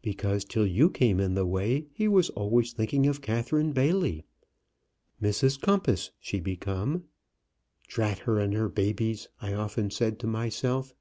Because 0.00 0.46
till 0.46 0.66
you 0.66 0.88
came 0.88 1.20
in 1.20 1.34
the 1.34 1.44
way 1.44 1.84
he 1.92 2.08
was 2.08 2.30
always 2.30 2.72
thinking 2.72 3.06
of 3.06 3.20
Catherine 3.20 3.72
Bailey. 3.74 4.24
Mrs 5.20 5.60
Compas 5.60 6.12
she 6.18 6.40
become. 6.40 7.04
'Drat 7.86 8.20
her 8.20 8.38
and 8.40 8.54
her 8.54 8.70
babies!' 8.70 9.28
I 9.42 9.52
often 9.52 9.90
said 9.90 10.18
to 10.20 10.26
myself. 10.26 10.94